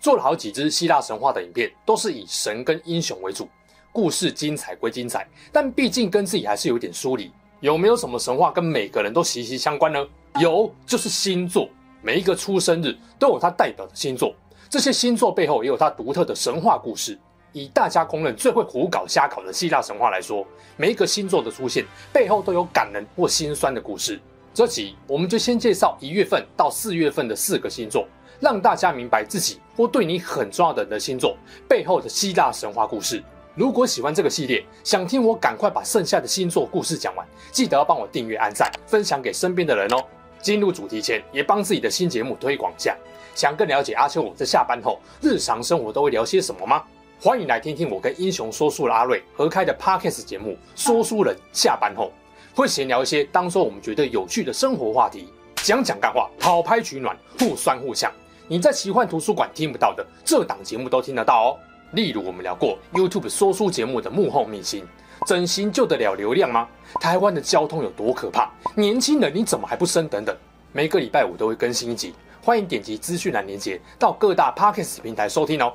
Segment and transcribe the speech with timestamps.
[0.00, 3.46] 做了好几支希腊神话的影片，都是以神跟英雄为主，
[3.92, 7.30] 故事精彩归精彩，但毕竟跟自己还是有点疏离。
[7.60, 10.04] 有没有什么神话跟每个人都息息相关呢？
[10.40, 11.68] 有，就是星座。
[12.02, 14.34] 每一个出生日都有它代表的星座，
[14.70, 17.18] 这些星座背后也有它独特的神话故事。
[17.52, 20.46] 以大家公认最会胡搞瞎搞的希腊神话来说，
[20.78, 24.18] 每一个星座的出现背后都有感人或心酸的故事。
[24.54, 28.06] 这集我们就先介绍一月份到四月份的四个星座。
[28.40, 31.36] 让大家明白自己或对你很重要的人的星座
[31.68, 33.22] 背后的希腊神话故事。
[33.54, 40.02] 如果喜欢这个系列，想听我赶快把剩下的星座故事讲完，记得要帮我订阅、按赞、分享给身边的人哦。
[40.40, 42.96] 进入主题前，也帮自己的新节目推广一下。
[43.34, 46.82] 想更了解阿秋我在下班后日常生活都会聊些什么吗？
[47.20, 52.10] 欢迎来听听我跟英雄说书的阿瑞合开的 Podcast 节目《说书人下班后》，
[52.56, 58.10] 会闲聊一些当中我们觉得有趣的生活话题，讲讲干话，讨拍取暖，互酸互呛。
[58.50, 61.58] 你在奇幻图书馆听不到的，这档节目都听得到哦。
[61.92, 64.84] 例如我们聊过 YouTube 说书节目的幕后秘辛，
[65.24, 66.66] 整形救得了流量吗？
[66.94, 68.50] 台湾的交通有多可怕？
[68.74, 70.08] 年轻人你怎么还不生？
[70.08, 70.36] 等等，
[70.72, 72.12] 每个礼拜五都会更新一集，
[72.42, 75.72] 欢迎点击资讯栏连接到各大 Podcast 平台收听哦。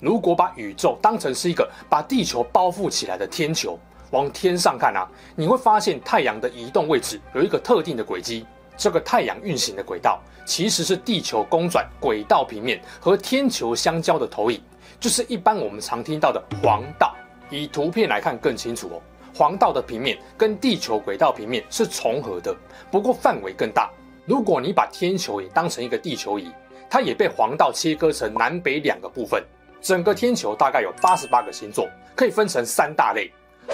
[0.00, 3.78] 如果把宇宙当成是一个把地球包覆起来的天球，
[4.10, 8.46] 往天上看啊，你会发现太阳的移动位置有一个特定的轨迹。
[8.80, 14.58] 这个太阳运行的轨道其实是地球公转轨道平面和天球相交的投影，
[14.98, 17.14] 就是一般我们常听到的黄道。
[17.50, 19.02] 以图片来看更清楚哦，
[19.34, 22.56] 黄道的平面跟地球轨道平面是重合的，
[22.90, 23.90] 不过范围更大。
[24.24, 26.50] 如果你把天球也当成一个地球仪，
[26.88, 29.44] 它也被黄道切割成南北两个部分。
[29.82, 33.30] 整个天球大概有八十八个星座，可以分成三大类：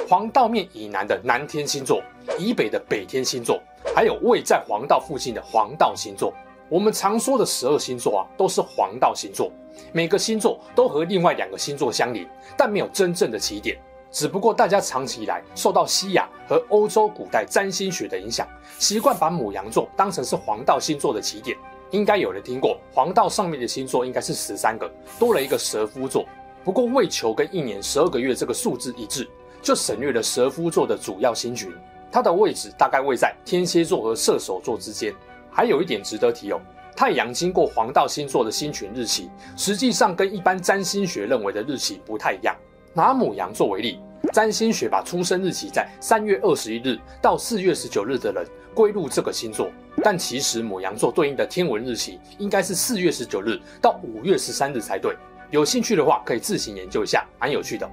[0.09, 2.03] 黄道面以南的南天星座，
[2.41, 3.63] 以北的北天星座。
[3.95, 6.33] 还有位在黄道附近的黄道星座，
[6.69, 9.51] 我们常说的十二星座啊，都是黄道星座。
[9.93, 12.27] 每个星座都和另外两个星座相邻，
[12.57, 13.79] 但没有真正的起点。
[14.11, 18.47] 只不过大家长期以来受到西亚和欧洲古代占星学的影响，
[18.79, 21.57] 习惯把牡羊座当成是黄道星座的起点。
[21.91, 26.25] 应该有人听过，黄道上面的星座应该是十三个，多了一个蛇夫座。
[26.65, 29.29] 不过为求跟一年十二个月这个数字一致，
[29.63, 31.73] 就省略了蛇夫座的主要星群。
[32.17, 35.15] 它的位置大概位在天蝎座和射手座之间。
[35.51, 36.59] 还有一点值得提哦，
[36.97, 42.57] 太阳经过黄道星座的星群日期，实际上跟一般占星学认为的日期不太一样。
[42.95, 44.01] 拿牡羊座为例，
[44.33, 49.71] 占星学把出生日期在三月二十一日到四月十九日的人归入这个星座，
[50.03, 55.15] 但其实牡羊座对应的天文日期应该是四月十九日到五月十三日才对。
[55.51, 57.87] 有兴趣的话，可以自行研究一下，蛮有趣的。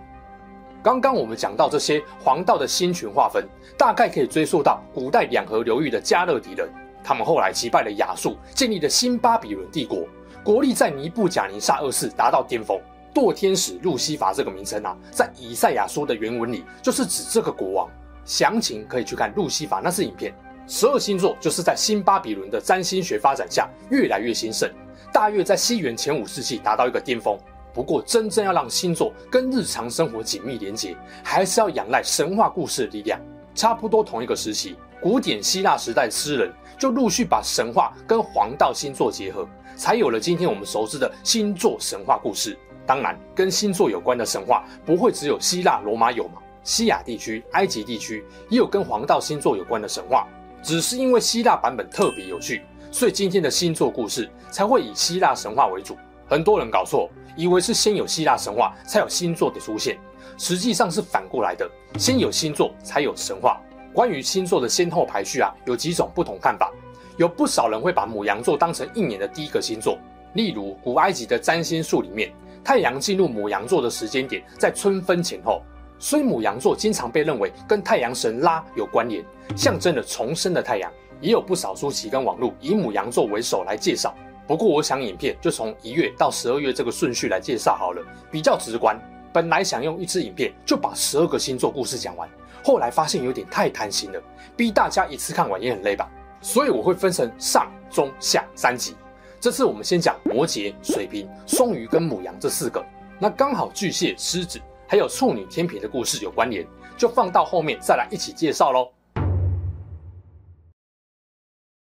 [0.83, 6.69] 刚刚我们讲到这些黄道的星群划分，大概可以追溯到古代两河流域的加勒底人。
[7.01, 10.05] 他们后来击败了亚述，建立了新巴比伦帝国，
[10.43, 12.77] 国力在尼布甲尼撒二世达到巅峰。
[13.13, 17.89] 堕天使路西法这个名称啊，在以赛亚书的原文里就是指这个国王。
[18.25, 20.33] 详情可以去看路西法那是影片。
[20.67, 24.69] 十二星座就是在新巴比伦的占星学发展下越来越兴盛，
[25.13, 27.37] 大约在西元前五世纪达到一个巅峰。
[27.73, 33.19] 不过，真正要让星座跟日常生活紧密连接，还是要仰赖神话故事的力量。
[33.55, 42.57] 差不多同一个时期，古典希腊时代诗人就陆续把神话跟黄道星座结合，才有了今天我们熟知的星座神话故事。
[42.85, 46.41] 当然，跟星座有关的神话不会只有希腊、罗马有嘛？
[46.63, 50.27] 西亚地区、埃及地区也有跟黄道星座有关的神话，
[50.61, 55.97] 只是因为希腊版本特别有趣，所以今天的星座故事才会以希腊神话为主。
[56.27, 57.09] 很多人搞错。
[57.35, 59.97] 以为是先有希腊神话才有星座的出现，
[60.37, 63.59] 实际上是反过来的，先有星座才有神话。
[63.93, 66.71] 关于星座的先后排序啊，有几种不同看法。
[67.17, 69.99] 有不少人会把牡羊座当成一年的第一个星座，
[70.33, 72.33] 例如古埃及的占星术里面，
[72.63, 75.61] 太阳进入牡羊座的时间点在春分前后，
[75.99, 79.23] 所以牡羊座经常被认为跟太阳神拉有关联，
[79.55, 80.91] 象征了重生的太阳。
[81.21, 84.13] 也有不少书籍跟网络以牡羊座为首来介绍。
[84.45, 88.99] 不过，我想影片就从一月到十二月这个顺序来介绍好了，比较直观。
[89.31, 92.29] 本来想用一支影片就把十二个星座故事讲完，
[92.63, 94.21] 后来发现有点太贪心了，
[94.55, 96.09] 逼大家一次看完也很累吧。
[96.41, 98.95] 所以我会分成上、中、下三集。
[99.39, 102.85] 这次我们先讲摩羯、水瓶、双鱼跟母羊这四个，
[103.19, 106.67] 那刚好巨蟹、狮子还有处女、天秤的故事有关联，
[106.97, 108.89] 就放到后面再来一起介绍喽。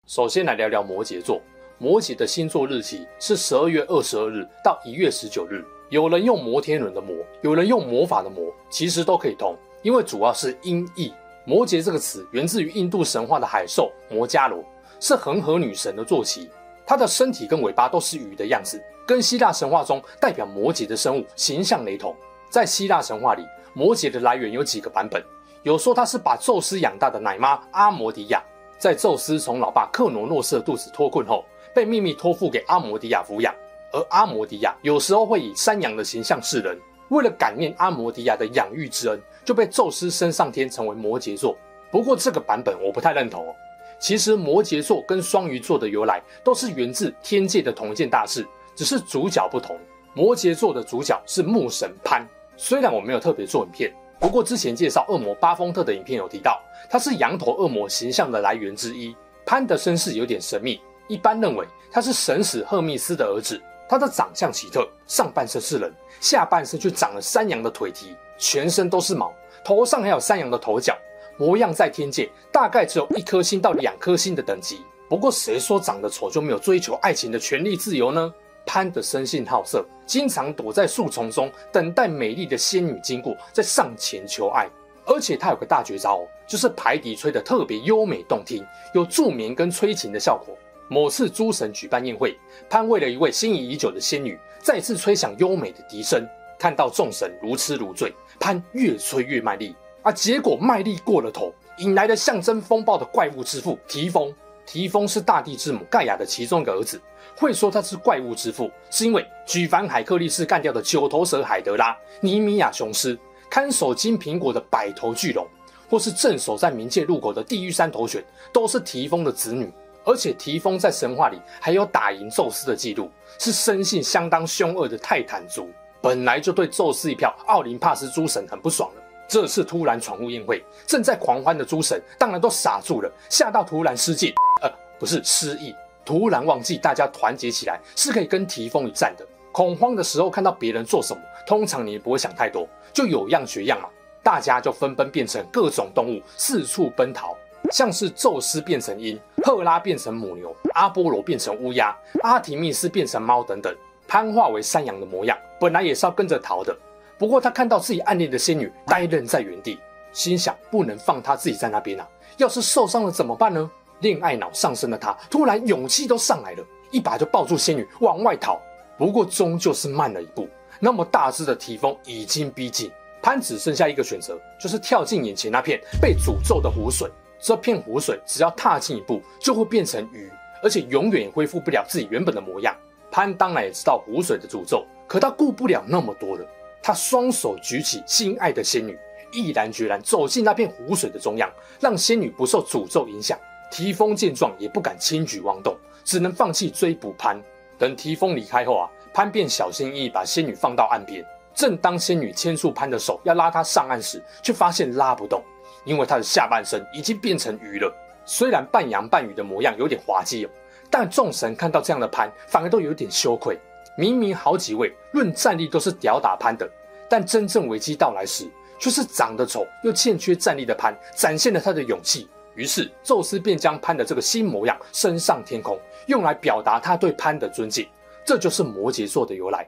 [0.06, 1.42] 首先来聊聊摩羯座，
[1.78, 5.62] 摩羯的星座日期是十二月二十二日到一月十九日。
[5.90, 11.12] 有人用摩天轮的摩，有人用魔法的魔，其实都可以通，因为主要是音译。
[11.44, 14.64] 摩羯这个词源自于印度神话的海兽摩伽罗，
[15.00, 16.50] 是恒河女神的坐骑。
[16.86, 22.16] 它的身体跟尾巴都是鱼的样子，跟希腊神话中代表摩羯的生物形象雷同。
[22.48, 23.44] 在希腊神话里，
[23.74, 25.22] 摩羯的来源有几个版本，
[25.62, 28.42] 有说它是把宙斯养大的奶妈阿摩迪亚，
[28.78, 31.44] 在宙斯从老爸克罗诺斯的肚子脱困后，
[31.76, 33.54] 被秘密托付给阿摩迪亚抚养。
[33.92, 36.78] 而阿摩迪亚有时候会以山羊的形象示人，
[37.10, 41.54] 为了感念阿摩迪亚的养育之恩，就被宙斯升上天，成为摩羯座。
[41.90, 43.54] 不过这个版本我不太认同。
[43.98, 49.78] 其实摩羯座跟双鱼座的由来都是源自天界的同一件大事，只是主角不同。
[50.14, 52.26] 摩羯座的主角是牧神潘，
[52.56, 56.58] 虽然我没有特别做影片，不过之前介绍恶魔巴丰特的影片有提到，
[56.88, 59.14] 他是羊头恶魔形象的来源之一。
[59.44, 63.60] 潘的身世有点神秘，一般认为他是神使赫密斯的儿子。
[63.88, 69.32] 他的长相奇特，上半身是人，下半身却长了山羊的腿蹄，全身都是毛，
[69.64, 70.98] 头上还有山羊的头角，
[71.36, 74.80] 模样在天界大概只有一颗星到两颗星的等级。
[75.08, 78.34] 不过谁说长得丑就没有追求爱情的权利自由呢？
[78.66, 84.68] 潘的生性好色，经常躲在树丛中等待美丽的仙女经过，再上前求爱。
[85.04, 90.58] 而且他有个大绝招，就是排笛吹得特别优美动听，有助眠跟催情的效果。
[90.88, 92.36] 某次诸神举办宴会，
[92.68, 96.26] 潘为了一位心仪已久的仙女，再次吹响优美的笛声。
[96.58, 104.34] 看到众神如痴如醉，潘越吹越卖力，啊，结果卖力过了头，引来了象征风暴的怪物之父提丰。
[104.64, 107.00] 提丰是大地之母盖亚的其中一个儿子。
[107.36, 113.16] 会说他是怪物之父，是因为举凡海克力士干掉的九头蛇海德拉、尼米亚雄狮、
[113.50, 115.46] 看守金苹果的百头巨龙，
[115.88, 119.70] 或是镇守在冥界入口的地狱三头犬，都是提丰的子女。
[120.06, 125.68] 而且提丰在神话里还有打赢宙斯的记录，是生性相当凶恶的泰坦族，
[126.00, 129.02] 本来就对宙斯一票奥林帕斯诸神很不爽了。
[129.28, 134.32] 这次突然闯入宴会，正在狂欢的诸神当然都傻住了，吓到突然失禁，
[134.62, 134.70] 呃，
[135.00, 135.74] 不是失忆，
[136.04, 139.26] 突然忘记大家团结起来是可以跟提丰一战的。
[139.50, 143.88] 恐慌的时候看到别人做什么，通常你不会想太多，就有样学样嘛，
[144.22, 147.36] 大家就纷纷变成各种动物，四处奔逃。
[147.70, 153.74] 像是宙斯变成鹰，赫拉变成母牛，阿波罗变成乌鸦，阿提密斯变成猫等等。
[154.08, 156.76] 潘化为山羊的模样，本来也是要跟着逃的。
[157.18, 159.78] 不过他看到自己暗恋的仙女呆愣在原地，
[160.12, 162.08] 心想不能放他自己在那边啊！
[162.36, 163.68] 要是受伤了怎么办呢？
[164.00, 168.60] 恋爱脑上升的他突然勇气都上来了，一把就抱住仙女往外逃。
[168.96, 170.48] 不过终究是慢了一步，
[170.78, 172.90] 那么大只的提丰已经逼近，
[173.20, 177.10] 潘只剩下一个选择，就是跳进眼前那片被诅咒的湖水。
[177.46, 180.28] 这片湖水只要踏进一步，就会变成鱼，
[180.64, 182.76] 而且永远也恢复不了自己原本的模样。
[183.08, 186.44] 潘当然也知道湖水的诅咒，可他顾不了那么多了。
[186.82, 188.98] 他双手举起心爱的仙女，
[189.32, 191.48] 毅然决然走进那片湖水的中央，
[191.78, 193.38] 让仙女不受诅咒影响。
[193.70, 197.40] 提丰见状也不敢轻举妄动，只能放弃追捕潘。
[197.78, 201.24] 等提丰离开后啊，潘便小心翼翼把仙女放到岸边。
[201.54, 205.40] 正当仙女牵住潘的手要拉他上岸时，却发现拉不动。
[205.84, 207.92] 因为他的下半身已经变成鱼了，
[208.24, 210.50] 虽然半羊半鱼的模样有点滑稽哦，
[210.90, 213.58] 但众神看到这样的潘，反而都有点羞愧。
[213.98, 216.68] 明明好几位论战力都是吊打潘的，
[217.08, 218.46] 但真正危机到来时，
[218.78, 222.28] 却是长得丑又欠缺战力的潘展现了他的勇气。
[222.54, 227.88] 于是宙斯便将潘的这个新模样升上天空，用来表达他对潘的尊敬。
[228.24, 229.66] 这就是摩羯座的由来。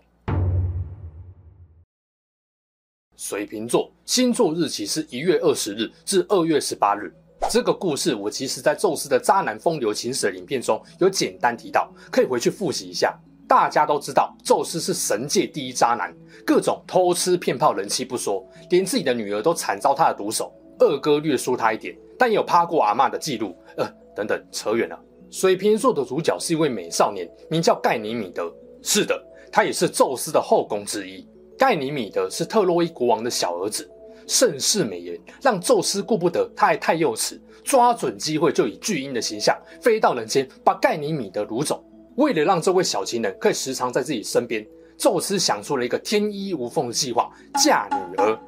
[3.19, 7.13] 水瓶座星座日期是一月二十日至二月十八日。
[7.51, 13.19] 这个故事我其实在宙斯的渣男风流情史的影片中有简单提到，可以回去复习一下。
[13.49, 16.15] 大家都知道，宙斯是神界第一渣男，
[16.47, 20.53] 各种偷吃骗炮人妻不说，连自己的女儿都惨遭他的毒手。
[20.79, 23.57] 二哥略输他一点，但也有趴过阿嬷的记录。
[23.77, 24.97] 呃，等等，扯远了。
[25.29, 28.53] 水瓶座的主角是一位美少年，名叫盖尼米德。
[28.81, 29.21] 是的，
[29.51, 31.27] 他也是宙斯的后宫之一。
[31.59, 33.91] 盖尼米德是特洛伊国王的小儿子，
[34.29, 41.85] 盛世美颜让宙斯顾不得他还太幼齿，抓准机会就以巨鹰的形象飞到人间，把盖尼米德掳走。
[42.15, 44.65] 为了让这位小情人可以时常在自己身边，
[44.97, 47.29] 宙斯想出了一个天衣无缝的计划，
[47.63, 48.39] 嫁女儿。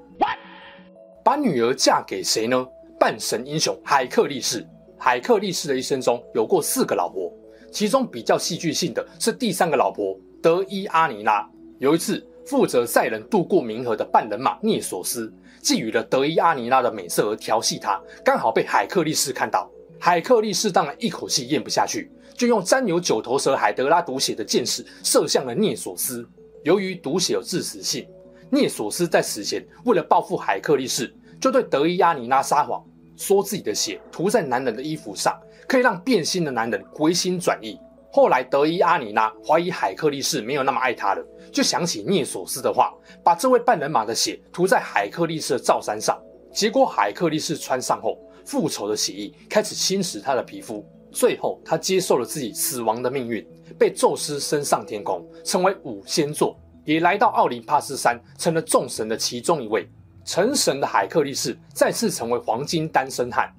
[1.22, 2.66] 把女儿嫁给谁呢？
[2.98, 4.66] 半神英雄海克力士。
[4.96, 7.32] 海克力士的一生中有过四个老婆，
[7.72, 11.48] 其中比较戏剧性的是第三个老婆德伊阿尼拉。
[11.78, 15.32] 有一次，负责载人渡过冥河的半人马涅索斯
[15.62, 19.70] 觊觎了德伊阿尼拉的美色而调戏她，刚好被海克力士看到。
[19.98, 26.26] 海克力士当然一口气咽不下去，就用沾有九头蛇海德拉毒血的箭矢射向了涅索斯。
[26.64, 28.08] 由于毒血有致死性，
[28.48, 32.82] 涅索斯在死前为了报复海克力士，就对德伊阿尼拉撒谎，
[33.16, 37.78] 说自己的血涂在男人的衣服上，可以让变心的男人回心转意。
[38.12, 46.20] 后来德伊阿尼拉怀疑海克力士没有那么爱他了，就想起涅索斯的话，把这位半人马的血涂在海克力士的罩衫上。
[46.52, 53.46] 结果海克力士穿上后，复仇的血液开始侵蚀他的皮肤，最后他接受了自己死亡的命运，
[53.78, 59.88] 被宙斯升上天空，成为五仙座，也来到奥林帕斯山，成了众神的其中一位。
[60.24, 63.52] 成神的海克力士再次成为黄金单身汉。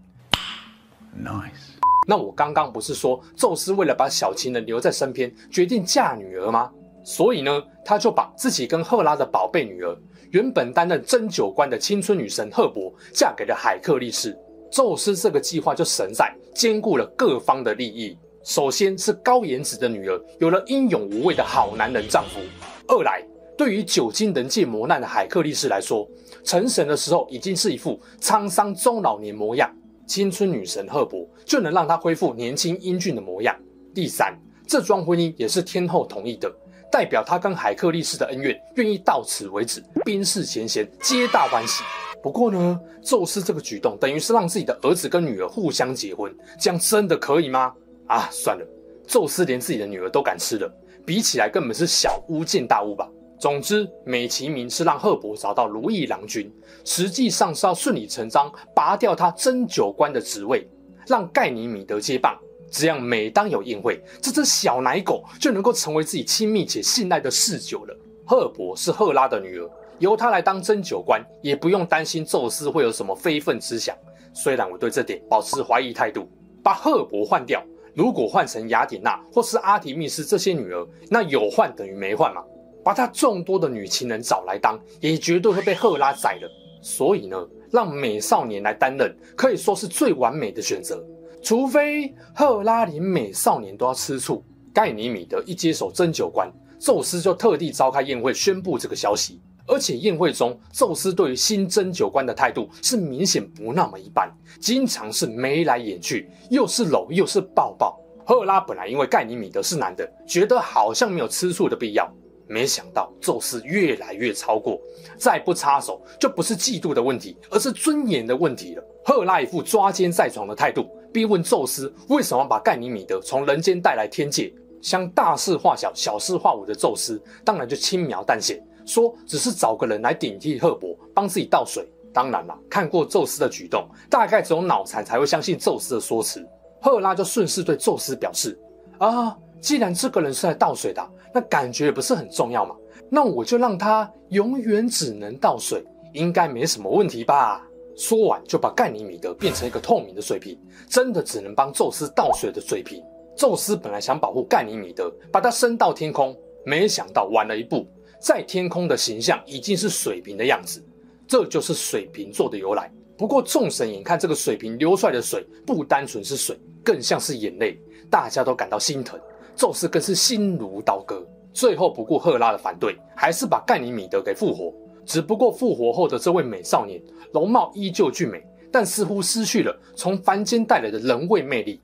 [1.17, 1.70] Nice。
[2.11, 6.69] 那我刚刚不是说宙斯为了把小情人留在身边，决定嫁女儿吗？
[7.05, 9.97] 所以呢，他就把自己跟赫拉的宝贝女儿，
[10.31, 14.37] 原本担任针灸官的青春女神赫伯，嫁给了海克力士。
[14.69, 18.17] 宙斯这个计划就神在兼顾了各方的利益。
[18.43, 22.41] 首先是高颜值的女儿有了英勇无畏的好男人丈夫；
[22.89, 23.25] 二来，
[23.57, 26.05] 对于久经人界磨难的海克力士来说，
[26.43, 29.73] 成神的时候已经是一副沧桑中老年模样，
[30.11, 33.57] 青春女神赫伯就能让他恢复年轻英俊的模样。
[33.95, 34.37] 第三，
[34.67, 36.53] 这桩婚姻也是天后同意的，
[36.91, 41.81] 代表他跟海克力斯的恩怨愿意到此为止，冰释前嫌，皆大欢喜。
[42.21, 47.73] 不过呢，宙斯这个举动等于是让自己的儿子跟女儿互相结婚，这样真的可以吗？
[48.07, 48.67] 啊，算了，
[49.07, 50.69] 宙斯连自己的女儿都敢吃了，
[51.05, 53.09] 比起来根本是小巫见大巫吧。
[53.41, 56.53] 总之，美其名是让赫伯找到如意郎君，
[56.85, 60.69] 实际上是要顺理成章拔掉他针灸官的职位，
[61.07, 62.37] 让盖尼米德接棒。
[62.69, 67.97] 这样每当有宴会，这只小奶狗就能够成为自己亲密且信赖的侍酒了。
[68.27, 69.67] 赫伯是赫拉的女儿，
[69.97, 73.97] 由她来当针灸官，也不用担心宙斯会有什么非分之想。
[74.35, 76.29] 虽然我对这点保持怀疑态度，
[76.61, 77.59] 把赫伯换掉，
[77.95, 82.43] 如果换成雅典娜或是阿提密斯这些女儿，那有换等于没换嘛。
[82.83, 86.49] 把他众多的女情人找来当，也绝对会被赫拉宰了。
[86.81, 87.37] 所以呢，
[87.71, 91.03] 让美少年来担任，可以说是最完美的选择。
[91.43, 94.43] 除非赫拉连美少年都要吃醋。
[94.73, 99.41] 盖尼米德一接手针灸官，宙斯就特地召开宴会宣布这个消息。
[99.67, 107.99] 而且宴会中，宙斯对于新针灸官的态度是明显不那么一般，经常是眉来眼去，又是搂又是抱抱。
[108.25, 112.11] 赫拉本来因为盖尼米德是男的，觉得好像没有吃醋的必要。
[112.51, 114.77] 没想到宙斯越来越超过，
[115.17, 118.83] 再不插手就不是嫉妒的问题，而是尊严的问题了。
[119.05, 124.53] 赫拉一副抓奸在床的态度，逼问宙斯为什么把盖尼米德从人间带来天界。
[124.81, 131.87] 想大事化小、小事化无的宙斯，当然就轻描淡写说只是找个人来顶替赫伯，帮自己倒水。
[132.11, 136.45] 当然了，看过宙斯的举动，大概只有脑残才会相信宙斯的说辞。
[136.81, 138.59] 赫拉就顺势对宙斯表示：
[138.97, 139.37] 啊。
[139.61, 142.75] 既然这个人是来倒水的，那感觉也不是很重要嘛。
[143.09, 145.83] 那我就让他永远只能倒水，
[146.13, 147.67] 应该没什么问题吧？
[147.95, 150.57] 说完就把盖尼米德变成一个透明的水瓶，
[150.87, 153.03] 真的只能帮宙斯倒水的水瓶。
[153.35, 156.35] 宙斯本来想保护盖尼米德，把他升到天空，
[156.65, 157.85] 没想到晚了一步，
[158.19, 160.83] 在天空的形象已经是水瓶的样子。
[161.27, 162.91] 这就是水瓶座的由来。
[163.17, 169.19] 不过众神眼看这个水瓶流出来的水不单纯是水，更像是眼泪，大家都感到心疼。
[169.55, 174.73] 宙斯更是心如刀割，最后不顾赫拉的反对，还是把盖尼米德给复活。
[175.05, 177.01] 只不过复活后的这位美少年，
[177.33, 181.81] 容貌依旧俊美，但似乎失去了从凡间带来的人味魅力。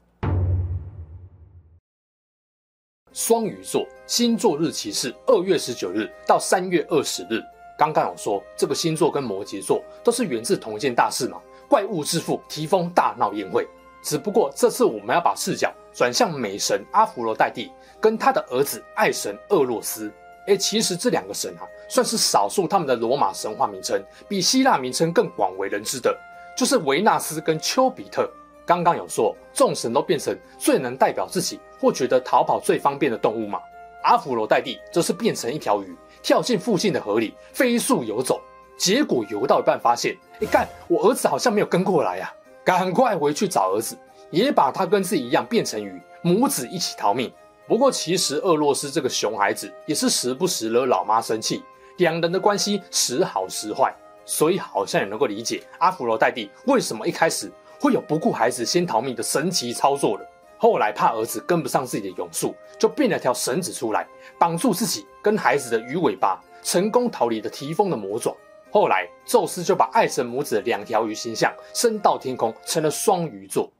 [3.12, 7.41] 双鱼座星座日期是二月十九日到三月二十日。
[7.77, 11.39] 刚刚有说这个星座跟摩羯座都是源自同一件大事嘛？
[11.67, 13.67] 怪物之父提丰大闹宴会。
[14.03, 20.13] 只不过这次我们要把视角转向美神阿芙罗黛蒂跟他的儿子爱神厄洛斯。
[20.46, 24.00] 哎，其实这两个神啊，算是少数他们的罗马神话名称
[24.30, 26.16] 比希腊名称更广为人知的，
[26.56, 28.30] 就是维纳斯跟丘比特。
[28.63, 33.60] 刚刚有说，众神都变成最能代表自己或觉得逃跑最方便的动物嘛？
[34.04, 38.39] 阿芙罗黛蒂则是变成一条鱼，跳进附近的河里飞速游走，
[38.77, 42.36] 结果游到一半发现，哎干，我儿子好像没有跟过来呀、啊。
[42.63, 43.98] 赶快回去找儿子，
[44.29, 47.31] 也把他跟自己一样变成鱼，母子一起逃命。
[47.67, 51.63] 不过其实厄洛斯这个熊孩子也是时不时惹老妈生气，
[51.98, 53.93] 两人的关系时好时坏，
[54.25, 60.25] 所以好像也能够理解阿芙罗代蒂为什么一开始会有不顾孩子先逃命的神奇操作了。
[60.57, 64.07] 后来怕儿子跟不上自己的泳速，就变了条绳子出来，
[64.39, 68.36] 绑住自己跟孩子的鱼尾巴，成功逃离了提丰的魔爪。
[68.72, 73.72] 后来，宙斯就把爱神母子的两条鱼形象升到天空，成了双鱼座。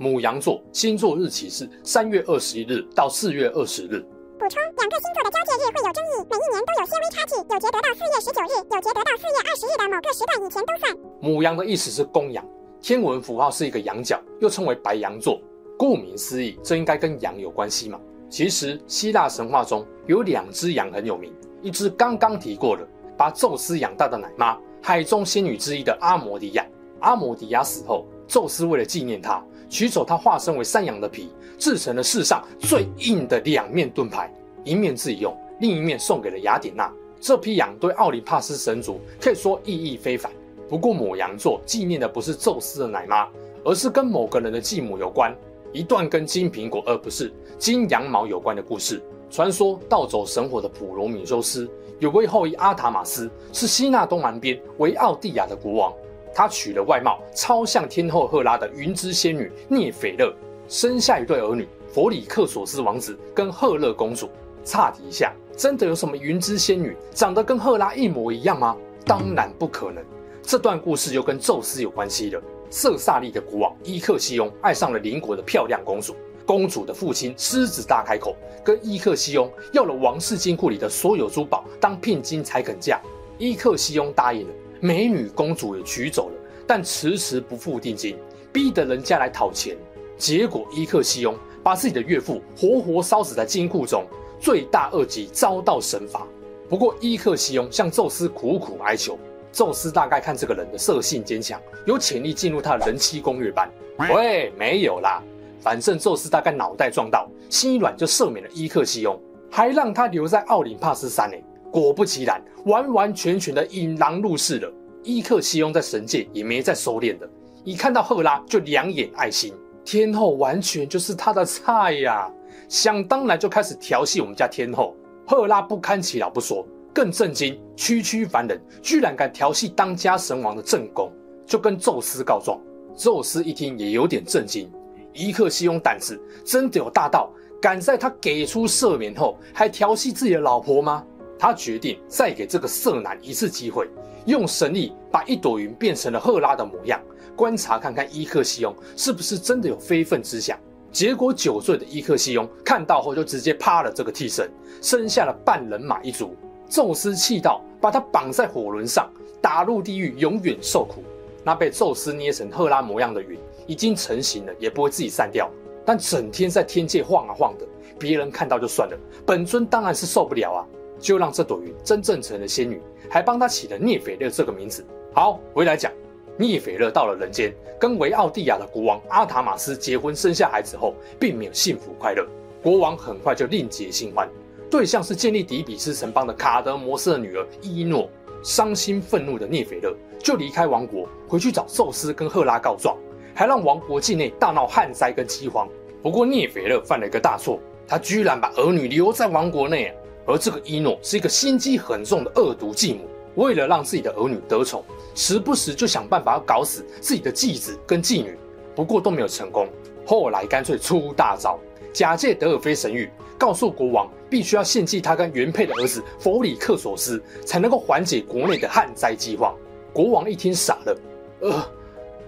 [0.00, 4.00] 牡羊座星座日期是三月二十一日到四月二十日。
[4.38, 10.96] 补充：两个星座的交界日会有争议，每一年都有些微差距，有节得到四月十九日，有节得到四月二十日的某个时段以前都算。
[11.20, 12.42] 母羊的意思是公羊，
[12.80, 15.38] 天文符号是一个羊角，又称为白羊座。
[15.78, 18.00] 顾名思义，这应该跟羊有关系嘛？
[18.30, 21.30] 其实希腊神话中有两只羊很有名，
[21.60, 22.88] 一只刚刚提过的，
[23.18, 26.66] 把宙斯养大的奶妈，海中仙女之一的阿摩迪亚。
[27.00, 34.30] 阿摩迪亚死后，宙斯为了纪念她，取走他化身为山羊的皮，制成了世上最硬的两面盾牌，
[34.64, 36.92] 一面自己用，另一面送给了雅典娜。
[37.20, 40.30] 这批羊对奥林帕斯神族可以说意义非凡。
[40.68, 43.28] 不过，牡羊座纪念的不是宙斯的奶妈，
[43.64, 45.34] 而是跟某个人的继母有关，
[45.72, 49.00] 一段跟金苹果而不是金羊毛有关的故事。
[49.30, 55.92] 传说盗走神火的普罗米修斯有位后裔阿塔马斯，是希腊东南边维奥蒂亚的国王。
[56.34, 60.32] 他娶了外貌超像天后赫拉的云之仙女涅斐勒，
[60.68, 64.28] 生下一对儿女佛里克索斯王子跟赫勒公主。
[64.62, 68.76] 岔题一下，真的有什么云之仙女长得跟赫拉一模一样吗？
[69.06, 70.04] 当然不可能。
[70.42, 72.42] 这段故事又跟宙斯有关系了。
[72.68, 76.14] 色萨利的国王伊克西翁爱上了邻国的漂亮公主，
[76.46, 83.00] 公主的父亲狮子大开口，跟伊克西翁要了王室金库里的所有珠宝当聘金才肯嫁。
[83.38, 86.34] 伊克西翁答应了，美女公主也娶走了，
[86.66, 88.16] 但迟迟不付定金，
[88.52, 89.76] 逼得人家来讨钱。
[90.16, 94.06] 结果伊克西翁把自己的岳父活活烧死在金库中，
[94.40, 96.26] 罪大恶极，遭到神罚。
[96.68, 99.18] 不过伊克西翁向宙斯苦苦哀求。
[99.52, 103.68] 宙斯大概看这个人的色性坚强，有潜力进入他的人妻攻略班。
[103.98, 105.20] 喂，没有啦，
[105.60, 109.20] 反正宙斯大概脑袋撞到，心一软就赦免了伊克西翁，
[109.50, 111.36] 还让他留在奥林帕斯山呢。
[111.70, 114.72] 果不其然，完完全全的引狼入室了。
[115.02, 117.28] 伊克西翁在神界也没再收敛的，
[117.64, 119.54] 一看到赫拉就两眼爱心，
[119.84, 122.30] 天后完全就是他的菜呀，
[122.68, 124.94] 想当然就开始调戏我们家天后。
[125.26, 126.66] 赫拉不堪其扰不说。
[126.92, 131.08] 更震惊，区区凡人居然敢调戏当家神王的正宫，
[131.46, 132.60] 就跟宙斯告状。
[132.96, 134.68] 宙斯一听也有点震惊，
[135.14, 137.30] 伊克西翁胆子真的有大到
[137.62, 141.06] 敢在他给出赦免后还调戏自己的老婆吗？
[141.40, 143.88] 他决定再给这个色男一次机会，
[144.26, 147.00] 用神力把一朵云变成了赫拉的模样，
[147.34, 150.58] 观察看看伊克西翁是不是真的有非分之想。
[150.92, 154.50] 结果酒醉的伊克西翁看到后就直接趴了这个替身，
[154.82, 156.36] 生下了半人马一族。
[156.68, 161.02] 宙斯气到把他绑在火轮上，打入地狱，永远受苦。
[161.42, 165.50] 那被宙斯捏成赫拉模样的云已经成型了，也不会自己散掉。
[165.86, 167.66] 但整天在天界晃啊晃的，
[167.98, 170.60] 别人看到就算了，本尊当然是受不了啊！
[171.00, 174.84] 就让这朵云真正成了仙女，还帮她起了涅斐勒这个名字。
[175.12, 175.90] 好，回来讲，
[176.36, 182.24] 涅斐勒到了人间，跟维奥蒂亚的国王阿塔马斯结婚，生下孩子后，并没有幸福快乐。
[182.62, 184.28] 国王很快就另结新欢。
[184.70, 188.08] 对象是建立底比斯城邦的卡德摩斯的女儿伊诺，
[188.44, 192.96] 伤心愤怒的涅斐勒就离开王国，回去找宙斯跟赫拉告状，
[193.34, 195.68] 还让王国境内大闹旱灾跟饥荒。
[196.02, 199.92] 不过涅斐勒犯了一个大错，他居然把儿女留在王国内，
[200.26, 208.36] 而这个伊诺是一个心机很重的恶毒继母，为了让自己的儿女得宠，时不时就想办法要搞死自己的继子跟继女，
[208.74, 209.68] 不过都没有成功。
[210.06, 211.58] 后来干脆出大招，
[211.92, 213.08] 假借德尔菲神谕。
[213.38, 219.56] 告诉国王，必须要献祭他跟原配的儿子弗里克索斯，才能够缓解国内的旱灾饥荒。
[219.94, 221.00] 国王一听傻了，
[221.40, 221.66] 呃，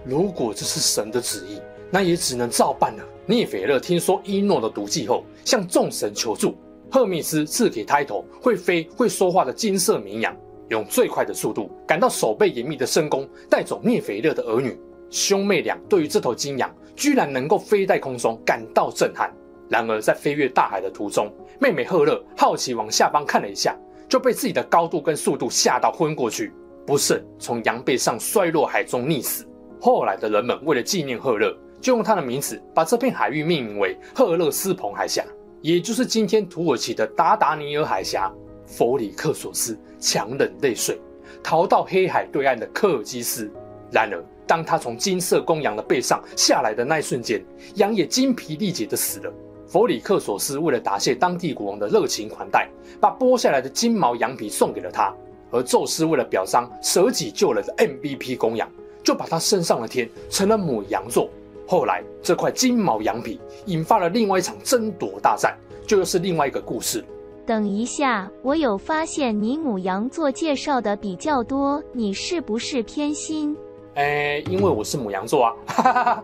[0.03, 3.03] 如果这是神的旨意，那也只能照办了。
[3.27, 6.55] 涅斐勒听说伊诺的毒计后，向众神求助，
[6.93, 10.37] 赫密斯赐给胎头会飞会说话的金色绵羊，
[10.69, 14.79] 用最快的速度赶到守备严密的深宫，带走涅斐勒的儿女。
[15.09, 19.33] 兄妹俩对于这头金羊居然能够飞在空中，感到震撼。
[19.67, 23.75] 然而，在飞越大海的途中，妹妹赫勒好奇往下方看了一下，
[24.07, 26.53] 就被自己的高度跟速度吓到昏过去，
[26.85, 29.47] 不慎从羊背上摔落海中溺死。
[29.81, 35.25] 后来的人们为了纪念赫勒，就用他的名字把这片海域命名为赫勒斯蓬海峡，
[35.63, 38.29] 也就是今天土耳其的达达尼尔海峡。
[38.65, 40.99] 弗里克索斯强忍泪水，
[41.41, 43.49] 逃到黑海对岸的科尔基斯。
[43.89, 47.41] 然而，当他从金色公羊的背上下来的那一瞬间，
[47.75, 49.31] 羊也精疲力竭地死了。
[49.65, 52.67] 弗里克索斯为了答谢当地国王的热情款待，
[52.99, 55.15] 把剥下来的金毛羊皮送给了他。
[55.49, 58.69] 而宙斯为了表彰舍己救人的 MVP 公羊，
[59.01, 61.29] 就把他升上了天，成了母羊座。
[61.65, 67.03] 后来这块金毛羊皮引发了另外一场争夺大战，就又是另外一个故事。
[67.45, 73.55] 等一下，我有发现你母羊座介绍的比较多，你是不是偏心？
[73.95, 76.23] 哎，因为我是母羊座啊。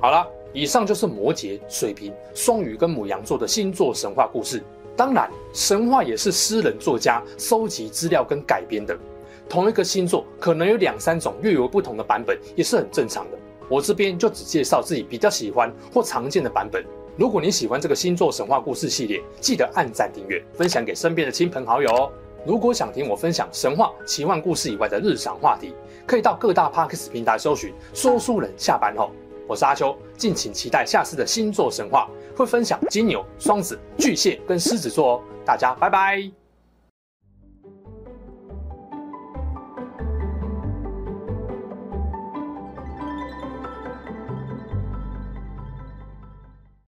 [0.00, 4.62] 好了，以上就是摩羯、水瓶、双鱼跟母羊座的星座神话故事。
[4.96, 8.98] 当然，神话也是诗人作家收集资料跟改编的。
[9.48, 13.38] 同一个星座可能有两三种略有不同的版本，也是很正常的。
[13.72, 16.84] 我这边就只介绍自己比较喜欢或常见的版本。
[17.16, 22.12] 如果你喜欢这个星座神话故事系列，记得按赞、订阅、分享给身边的亲朋好友哦。
[22.44, 25.72] 如果想听我分享神话、奇幻故事以外的日常话题，
[26.06, 28.52] 可以到各大 Podcast 平台搜寻“说书人”。
[28.58, 29.10] 下班后，
[29.48, 35.22] 我是阿秋，敬请期待下次的星座神话，会分享金牛、双子、巨蟹跟狮子座哦。
[35.46, 36.41] 大家拜拜。